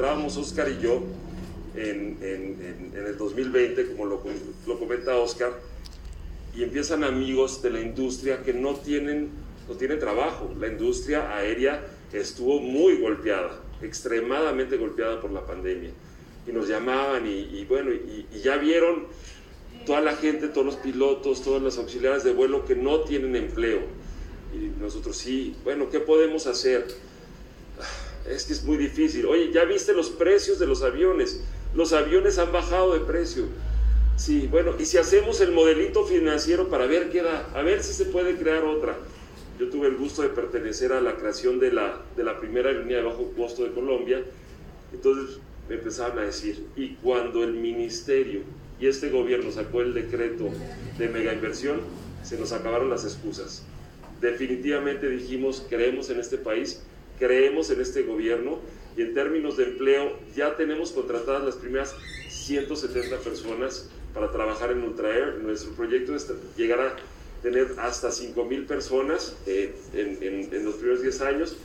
encontrábamos 0.00 0.36
Oscar 0.38 0.68
y 0.70 0.82
yo 0.82 1.02
en, 1.76 2.16
en, 2.22 2.92
en 2.96 3.06
el 3.06 3.18
2020, 3.18 3.88
como 3.88 4.06
lo, 4.06 4.22
lo 4.66 4.78
comenta 4.78 5.16
Oscar, 5.18 5.52
y 6.56 6.62
empiezan 6.62 7.04
amigos 7.04 7.60
de 7.60 7.70
la 7.70 7.80
industria 7.80 8.42
que 8.42 8.54
no 8.54 8.74
tienen, 8.76 9.28
no 9.68 9.74
tienen 9.74 9.98
trabajo. 9.98 10.54
La 10.58 10.68
industria 10.68 11.36
aérea 11.36 11.84
estuvo 12.14 12.60
muy 12.60 12.98
golpeada, 12.98 13.60
extremadamente 13.82 14.78
golpeada 14.78 15.20
por 15.20 15.32
la 15.32 15.46
pandemia. 15.46 15.90
Y 16.46 16.52
nos 16.52 16.66
llamaban 16.66 17.26
y, 17.26 17.64
bueno, 17.66 17.92
y, 17.92 18.26
y, 18.32 18.40
ya 18.40 18.56
vieron 18.56 19.04
toda 19.84 20.00
la 20.00 20.16
gente, 20.16 20.48
todos 20.48 20.64
los 20.64 20.76
pilotos, 20.76 21.42
todas 21.42 21.62
las 21.62 21.76
auxiliares 21.76 22.24
de 22.24 22.32
vuelo 22.32 22.64
que 22.64 22.74
no 22.74 23.00
tienen 23.00 23.36
empleo. 23.36 23.80
Y 24.54 24.80
nosotros 24.80 25.16
sí, 25.16 25.54
bueno, 25.62 25.90
¿qué 25.90 26.00
podemos 26.00 26.46
hacer? 26.46 26.86
Es 28.28 28.44
que 28.44 28.52
es 28.52 28.64
muy 28.64 28.76
difícil. 28.76 29.26
Oye, 29.26 29.50
¿ya 29.52 29.64
viste 29.64 29.92
los 29.92 30.10
precios 30.10 30.58
de 30.58 30.66
los 30.66 30.82
aviones? 30.82 31.40
Los 31.74 31.92
aviones 31.92 32.38
han 32.38 32.52
bajado 32.52 32.94
de 32.94 33.00
precio 33.00 33.44
Sí, 34.20 34.48
bueno, 34.50 34.74
y 34.78 34.84
si 34.84 34.98
hacemos 34.98 35.40
el 35.40 35.50
modelito 35.50 36.04
financiero 36.04 36.68
para 36.68 36.84
ver 36.84 37.08
qué 37.08 37.22
da, 37.22 37.48
a 37.54 37.62
ver 37.62 37.82
si 37.82 37.94
se 37.94 38.04
puede 38.04 38.36
crear 38.36 38.64
otra. 38.64 38.94
Yo 39.58 39.70
tuve 39.70 39.88
el 39.88 39.96
gusto 39.96 40.20
de 40.20 40.28
pertenecer 40.28 40.92
a 40.92 41.00
la 41.00 41.16
creación 41.16 41.58
de 41.58 41.72
la, 41.72 42.02
de 42.18 42.22
la 42.22 42.38
primera 42.38 42.70
línea 42.70 42.98
de 42.98 43.04
bajo 43.04 43.32
costo 43.34 43.64
de 43.64 43.72
Colombia, 43.72 44.22
entonces 44.92 45.38
me 45.70 45.76
empezaban 45.76 46.18
a 46.18 46.22
decir, 46.22 46.66
y 46.76 46.96
cuando 46.96 47.42
el 47.42 47.54
ministerio 47.54 48.42
y 48.78 48.88
este 48.88 49.08
gobierno 49.08 49.50
sacó 49.50 49.80
el 49.80 49.94
decreto 49.94 50.50
de 50.98 51.08
mega 51.08 51.32
inversión, 51.32 51.80
se 52.22 52.38
nos 52.38 52.52
acabaron 52.52 52.90
las 52.90 53.04
excusas. 53.04 53.62
Definitivamente 54.20 55.08
dijimos, 55.08 55.64
creemos 55.66 56.10
en 56.10 56.20
este 56.20 56.36
país, 56.36 56.82
creemos 57.20 57.70
en 57.70 57.80
este 57.80 58.02
gobierno 58.02 58.58
y 58.96 59.02
en 59.02 59.14
términos 59.14 59.56
de 59.56 59.64
empleo 59.64 60.18
ya 60.34 60.56
tenemos 60.56 60.90
contratadas 60.90 61.44
las 61.44 61.54
primeras 61.54 61.94
170 62.28 63.18
personas 63.18 63.88
para 64.12 64.32
trabajar 64.32 64.72
en 64.72 64.82
Ultraer. 64.82 65.36
Nuestro 65.36 65.72
proyecto 65.74 66.16
es 66.16 66.26
llegar 66.56 66.80
a 66.80 66.96
tener 67.42 67.74
hasta 67.78 68.08
5.000 68.08 68.66
personas 68.66 69.36
eh, 69.46 69.74
en, 69.94 70.48
en, 70.52 70.64
los 70.64 70.74
primeros 70.76 71.02
10 71.02 71.20
años. 71.20 71.56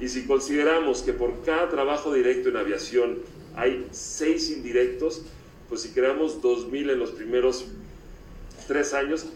Y 0.00 0.08
si 0.08 0.26
consideramos 0.26 1.02
que 1.02 1.12
por 1.12 1.42
cada 1.44 1.68
trabajo 1.68 2.14
directo 2.14 2.50
en 2.50 2.56
aviación 2.56 3.18
hay 3.56 3.86
6 3.90 4.50
indirectos, 4.50 5.22
pues 5.68 5.82
si 5.82 5.90
creamos 5.90 6.40
2.000 6.42 6.92
en 6.92 6.98
los 6.98 7.10
primeros 7.10 7.66
3 8.68 8.94
años, 8.94 9.26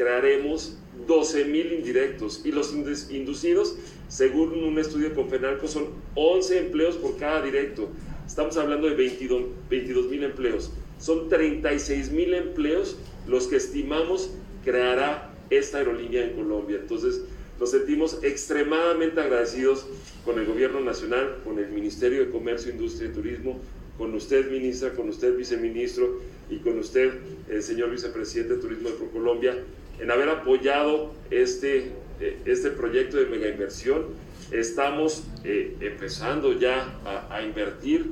crearemos 0.00 0.78
12.000 1.06 1.74
indirectos. 1.74 2.40
Y 2.44 2.52
los 2.52 2.74
inducidos, 3.10 3.76
según 4.08 4.64
un 4.64 4.78
estudio 4.78 5.14
con 5.14 5.28
FENALCO, 5.28 5.68
son 5.68 5.88
11 6.14 6.58
empleos 6.58 6.96
por 6.96 7.18
cada 7.18 7.42
directo. 7.42 7.90
Estamos 8.26 8.56
hablando 8.56 8.88
de 8.88 8.94
22 8.94 10.06
mil 10.08 10.24
empleos. 10.24 10.70
Son 10.98 11.28
36 11.28 12.12
mil 12.12 12.32
empleos 12.32 12.96
los 13.26 13.46
que 13.46 13.56
estimamos 13.56 14.30
creará 14.64 15.34
esta 15.50 15.78
aerolínea 15.78 16.24
en 16.24 16.30
Colombia. 16.34 16.78
Entonces, 16.80 17.20
nos 17.58 17.70
sentimos 17.70 18.20
extremadamente 18.22 19.20
agradecidos 19.20 19.86
con 20.24 20.38
el 20.38 20.46
Gobierno 20.46 20.80
Nacional, 20.80 21.36
con 21.44 21.58
el 21.58 21.68
Ministerio 21.70 22.20
de 22.20 22.30
Comercio, 22.30 22.72
Industria 22.72 23.10
y 23.10 23.12
Turismo, 23.12 23.60
con 23.98 24.14
usted, 24.14 24.50
ministra, 24.50 24.94
con 24.94 25.10
usted, 25.10 25.36
viceministro, 25.36 26.20
y 26.50 26.58
con 26.58 26.78
usted, 26.78 27.12
el 27.48 27.62
señor 27.62 27.90
vicepresidente 27.90 28.54
de 28.54 28.60
Turismo 28.60 28.88
de 28.88 28.96
ProColombia, 28.96 29.56
en 30.00 30.10
haber 30.10 30.28
apoyado 30.28 31.12
este, 31.30 31.92
eh, 32.20 32.38
este 32.44 32.70
proyecto 32.70 33.16
de 33.16 33.26
mega 33.26 33.48
inversión. 33.48 34.06
Estamos 34.50 35.24
eh, 35.44 35.76
empezando 35.80 36.58
ya 36.58 36.88
a, 37.04 37.34
a 37.34 37.42
invertir. 37.42 38.10